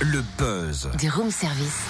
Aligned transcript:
Le 0.00 0.22
buzz. 0.38 0.88
Du 0.96 1.10
room 1.10 1.28
service. 1.28 1.80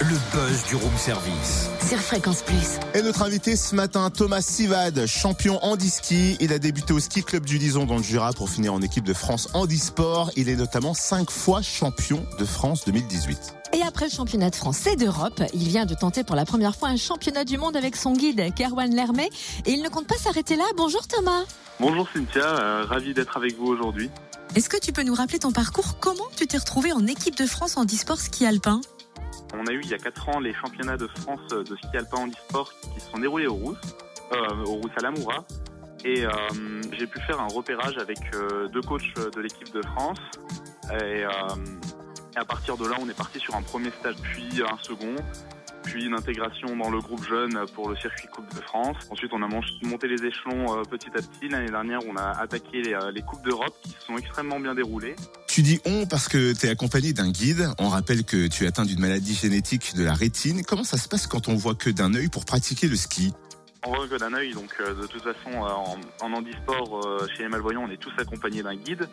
Le 0.00 0.16
buzz 0.32 0.64
du 0.66 0.74
room 0.74 0.96
service. 0.96 1.68
Sur 1.88 1.98
Fréquence 2.00 2.42
Plus. 2.42 2.80
Et 2.94 3.02
notre 3.02 3.22
invité 3.22 3.54
ce 3.54 3.76
matin, 3.76 4.10
Thomas 4.10 4.40
Sivad, 4.40 5.06
champion 5.06 5.64
handi-ski. 5.64 6.36
Il 6.40 6.52
a 6.52 6.58
débuté 6.58 6.92
au 6.92 6.98
ski 6.98 7.22
club 7.22 7.46
du 7.46 7.58
Lison 7.58 7.86
dans 7.86 7.98
le 7.98 8.02
Jura 8.02 8.32
pour 8.32 8.50
finir 8.50 8.74
en 8.74 8.82
équipe 8.82 9.04
de 9.04 9.14
France 9.14 9.50
handisport. 9.54 10.32
Il 10.34 10.48
est 10.48 10.56
notamment 10.56 10.94
cinq 10.94 11.30
fois 11.30 11.62
champion 11.62 12.26
de 12.40 12.44
France 12.44 12.84
2018. 12.86 13.54
Et 13.74 13.82
après 13.82 14.04
le 14.04 14.10
championnat 14.12 14.50
de 14.50 14.54
France 14.54 14.86
et 14.86 14.94
d'Europe, 14.94 15.42
il 15.52 15.66
vient 15.66 15.84
de 15.84 15.94
tenter 15.94 16.22
pour 16.22 16.36
la 16.36 16.44
première 16.44 16.76
fois 16.76 16.90
un 16.90 16.96
championnat 16.96 17.44
du 17.44 17.58
monde 17.58 17.76
avec 17.76 17.96
son 17.96 18.12
guide 18.12 18.54
Kerwan 18.54 18.94
Lermet. 18.94 19.30
Et 19.66 19.72
il 19.72 19.82
ne 19.82 19.88
compte 19.88 20.06
pas 20.06 20.14
s'arrêter 20.14 20.54
là. 20.54 20.62
Bonjour 20.76 21.08
Thomas. 21.08 21.42
Bonjour 21.80 22.08
Cynthia, 22.14 22.44
euh, 22.44 22.84
ravi 22.84 23.14
d'être 23.14 23.36
avec 23.36 23.56
vous 23.58 23.66
aujourd'hui. 23.66 24.10
Est-ce 24.54 24.68
que 24.68 24.76
tu 24.76 24.92
peux 24.92 25.02
nous 25.02 25.14
rappeler 25.14 25.40
ton 25.40 25.50
parcours? 25.50 25.98
Comment 25.98 26.28
tu 26.36 26.46
t'es 26.46 26.56
retrouvé 26.56 26.92
en 26.92 27.04
équipe 27.08 27.36
de 27.36 27.46
France 27.46 27.76
en 27.76 27.84
e-sport 27.84 28.20
ski 28.20 28.46
alpin? 28.46 28.80
On 29.54 29.66
a 29.66 29.72
eu 29.72 29.80
il 29.82 29.90
y 29.90 29.94
a 29.94 29.98
4 29.98 30.28
ans 30.28 30.38
les 30.38 30.54
championnats 30.54 30.96
de 30.96 31.08
France 31.08 31.48
de 31.48 31.76
ski 31.76 31.96
alpin 31.96 32.18
en 32.18 32.28
e-sport 32.28 32.72
qui 32.94 33.00
se 33.00 33.10
sont 33.10 33.18
déroulés 33.18 33.48
au 33.48 33.54
Rousse, 33.54 33.78
euh, 34.32 34.64
au 34.66 34.74
Rousse 34.74 34.92
à 34.98 35.02
l'Amoura. 35.02 35.44
Et 36.04 36.24
euh, 36.24 36.30
j'ai 36.92 37.08
pu 37.08 37.18
faire 37.22 37.40
un 37.40 37.48
repérage 37.48 37.98
avec 37.98 38.18
deux 38.72 38.82
coachs 38.82 39.16
de 39.16 39.40
l'équipe 39.40 39.72
de 39.74 39.82
France. 39.82 40.20
Et, 40.92 41.24
et 42.34 42.38
à 42.38 42.44
partir 42.44 42.76
de 42.76 42.86
là, 42.86 42.96
on 43.00 43.08
est 43.08 43.16
parti 43.16 43.38
sur 43.38 43.54
un 43.54 43.62
premier 43.62 43.90
stage, 43.90 44.16
puis 44.22 44.62
un 44.62 44.78
second 44.82 45.16
puis 45.84 46.06
une 46.06 46.14
intégration 46.14 46.76
dans 46.76 46.90
le 46.90 46.98
groupe 46.98 47.24
jeune 47.28 47.58
pour 47.74 47.88
le 47.88 47.96
circuit 47.96 48.26
Coupe 48.28 48.52
de 48.54 48.60
France. 48.62 48.96
Ensuite, 49.10 49.30
on 49.32 49.42
a 49.42 49.48
monté 49.48 50.08
les 50.08 50.24
échelons 50.24 50.78
euh, 50.78 50.82
petit 50.82 51.10
à 51.10 51.20
petit. 51.20 51.48
L'année 51.48 51.70
dernière, 51.70 52.00
on 52.08 52.16
a 52.16 52.30
attaqué 52.40 52.82
les, 52.82 52.94
euh, 52.94 53.12
les 53.12 53.22
Coupes 53.22 53.44
d'Europe 53.44 53.74
qui 53.82 53.90
se 53.90 54.06
sont 54.06 54.16
extrêmement 54.16 54.58
bien 54.58 54.74
déroulées. 54.74 55.14
Tu 55.46 55.62
dis 55.62 55.80
on 55.84 56.06
parce 56.06 56.28
que 56.28 56.52
tu 56.52 56.66
es 56.66 56.70
accompagné 56.70 57.12
d'un 57.12 57.30
guide. 57.30 57.68
On 57.78 57.88
rappelle 57.88 58.24
que 58.24 58.48
tu 58.48 58.64
es 58.64 58.66
atteint 58.66 58.84
d'une 58.84 59.00
maladie 59.00 59.34
génétique 59.34 59.94
de 59.94 60.04
la 60.04 60.14
rétine. 60.14 60.64
Comment 60.64 60.84
ça 60.84 60.96
se 60.96 61.08
passe 61.08 61.26
quand 61.26 61.48
on 61.48 61.54
voit 61.54 61.74
que 61.74 61.90
d'un 61.90 62.14
œil 62.14 62.28
pour 62.28 62.44
pratiquer 62.44 62.88
le 62.88 62.96
ski? 62.96 63.32
On 63.86 63.92
voit 63.92 64.18
d'un 64.18 64.32
œil, 64.34 64.52
donc 64.52 64.74
euh, 64.80 64.94
de 64.94 65.06
toute 65.06 65.22
façon, 65.22 65.50
euh, 65.50 65.68
en, 65.68 65.98
en 66.20 66.32
handisport, 66.32 67.06
euh, 67.06 67.26
chez 67.36 67.42
les 67.42 67.48
malvoyants, 67.48 67.84
on 67.84 67.90
est 67.90 68.00
tous 68.00 68.12
accompagnés 68.18 68.62
d'un 68.62 68.76
guide. 68.76 69.08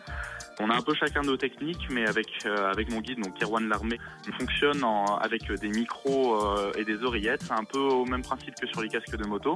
On 0.60 0.70
a 0.70 0.74
un 0.74 0.82
peu 0.82 0.94
chacun 0.94 1.22
nos 1.22 1.36
techniques, 1.36 1.88
mais 1.90 2.06
avec 2.06 2.28
avec 2.44 2.90
mon 2.90 3.00
guide, 3.00 3.20
donc 3.20 3.34
Kerwan 3.38 3.68
Larmé, 3.68 3.98
on 4.28 4.32
fonctionne 4.38 4.84
en, 4.84 5.16
avec 5.16 5.50
des 5.50 5.68
micros 5.68 6.38
et 6.76 6.84
des 6.84 7.02
oreillettes. 7.02 7.50
Un 7.50 7.64
peu 7.64 7.78
au 7.78 8.04
même 8.04 8.22
principe 8.22 8.54
que 8.60 8.66
sur 8.66 8.82
les 8.82 8.88
casques 8.88 9.16
de 9.16 9.26
moto. 9.26 9.54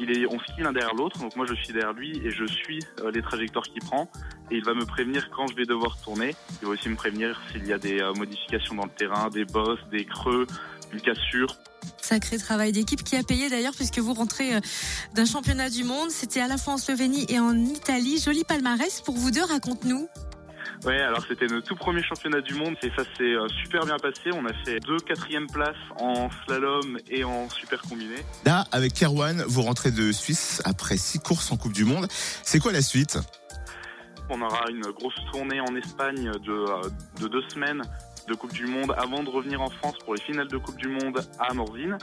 Il 0.00 0.10
est, 0.10 0.26
on 0.26 0.38
skie 0.40 0.62
l'un 0.62 0.72
derrière 0.72 0.94
l'autre, 0.94 1.18
donc 1.20 1.36
moi 1.36 1.46
je 1.48 1.54
suis 1.54 1.72
derrière 1.72 1.92
lui 1.92 2.20
et 2.24 2.30
je 2.30 2.44
suis 2.44 2.80
les 3.12 3.22
trajectoires 3.22 3.64
qu'il 3.64 3.80
prend. 3.82 4.10
Et 4.50 4.56
il 4.56 4.64
va 4.64 4.74
me 4.74 4.84
prévenir 4.84 5.30
quand 5.30 5.46
je 5.46 5.54
vais 5.54 5.64
devoir 5.64 5.96
tourner. 6.02 6.34
Il 6.60 6.66
va 6.66 6.74
aussi 6.74 6.88
me 6.88 6.96
prévenir 6.96 7.40
s'il 7.52 7.66
y 7.66 7.72
a 7.72 7.78
des 7.78 8.02
modifications 8.16 8.74
dans 8.74 8.84
le 8.84 8.90
terrain, 8.90 9.28
des 9.28 9.44
bosses, 9.44 9.80
des 9.90 10.04
creux, 10.04 10.46
une 10.92 11.00
cassure. 11.00 11.56
Sacré 12.00 12.38
travail 12.38 12.72
d'équipe 12.72 13.02
qui 13.02 13.16
a 13.16 13.22
payé 13.22 13.48
d'ailleurs 13.48 13.74
puisque 13.74 13.98
vous 13.98 14.14
rentrez 14.14 14.60
d'un 15.14 15.24
championnat 15.24 15.70
du 15.70 15.84
monde. 15.84 16.10
C'était 16.10 16.40
à 16.40 16.48
la 16.48 16.56
fois 16.56 16.74
en 16.74 16.78
Slovénie 16.78 17.26
et 17.28 17.38
en 17.38 17.56
Italie. 17.56 18.18
Joli 18.18 18.44
palmarès 18.44 19.00
pour 19.00 19.16
vous 19.16 19.30
deux, 19.30 19.44
raconte-nous. 19.44 20.08
Ouais, 20.84 21.00
alors 21.00 21.24
c'était 21.26 21.46
notre 21.46 21.66
tout 21.66 21.74
premier 21.74 22.02
championnat 22.02 22.40
du 22.40 22.54
monde 22.54 22.76
et 22.82 22.90
ça 22.96 23.04
s'est 23.16 23.34
super 23.62 23.86
bien 23.86 23.96
passé. 23.98 24.30
On 24.32 24.44
a 24.44 24.52
fait 24.64 24.78
deux 24.80 24.98
quatrièmes 24.98 25.46
places 25.46 25.74
en 25.98 26.28
slalom 26.44 26.98
et 27.08 27.24
en 27.24 27.48
super 27.50 27.80
combiné. 27.82 28.16
Là, 28.44 28.66
avec 28.72 28.92
Kerwan, 28.92 29.42
vous 29.46 29.62
rentrez 29.62 29.90
de 29.90 30.12
Suisse 30.12 30.60
après 30.64 30.96
six 30.96 31.18
courses 31.18 31.50
en 31.50 31.56
Coupe 31.56 31.72
du 31.72 31.84
Monde. 31.84 32.06
C'est 32.10 32.58
quoi 32.58 32.72
la 32.72 32.82
suite? 32.82 33.18
On 34.28 34.42
aura 34.42 34.68
une 34.70 34.82
grosse 34.82 35.14
tournée 35.32 35.60
en 35.60 35.74
Espagne 35.76 36.32
de, 36.44 37.20
de 37.20 37.28
deux 37.28 37.42
semaines 37.48 37.82
de 38.28 38.34
Coupe 38.34 38.52
du 38.52 38.66
Monde 38.66 38.92
avant 38.96 39.22
de 39.22 39.30
revenir 39.30 39.60
en 39.62 39.70
France 39.70 39.94
pour 40.04 40.14
les 40.14 40.20
finales 40.20 40.48
de 40.48 40.58
Coupe 40.58 40.76
du 40.76 40.88
Monde 40.88 41.20
à 41.38 41.52
Morzine. 41.54 41.96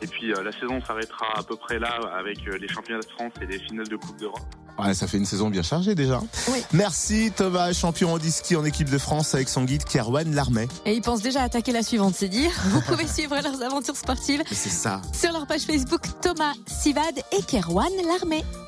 Et 0.00 0.06
puis 0.06 0.32
euh, 0.32 0.42
la 0.42 0.52
saison 0.52 0.80
s'arrêtera 0.86 1.26
à 1.36 1.42
peu 1.42 1.56
près 1.56 1.78
là 1.78 1.92
avec 2.18 2.38
euh, 2.46 2.56
les 2.58 2.68
championnats 2.68 3.00
de 3.00 3.10
France 3.10 3.32
et 3.42 3.46
les 3.46 3.58
finales 3.58 3.88
de 3.88 3.96
Coupe 3.96 4.18
d'Europe. 4.18 4.40
Ouais, 4.78 4.94
ça 4.94 5.08
fait 5.08 5.16
une 5.18 5.24
saison 5.24 5.50
bien 5.50 5.62
chargée 5.62 5.96
déjà. 5.96 6.20
Oui. 6.52 6.62
Merci 6.72 7.32
Thomas, 7.34 7.72
champion 7.72 8.12
en 8.14 8.20
ski 8.20 8.54
en 8.54 8.64
équipe 8.64 8.88
de 8.88 8.98
France 8.98 9.34
avec 9.34 9.48
son 9.48 9.64
guide 9.64 9.82
Kerwan 9.82 10.32
Larmet. 10.32 10.68
Et 10.86 10.94
il 10.94 11.02
pense 11.02 11.20
déjà 11.20 11.40
à 11.40 11.44
attaquer 11.44 11.72
la 11.72 11.82
suivante, 11.82 12.14
c'est 12.14 12.28
dire. 12.28 12.52
Vous 12.66 12.80
pouvez 12.82 13.06
suivre 13.08 13.34
leurs 13.42 13.60
aventures 13.62 13.96
sportives 13.96 14.44
C'est 14.52 14.68
ça. 14.68 15.02
sur 15.12 15.32
leur 15.32 15.48
page 15.48 15.62
Facebook 15.62 16.02
Thomas 16.22 16.52
Sivad 16.66 17.18
et 17.36 17.42
Kerwan 17.42 17.90
Larmet. 18.06 18.44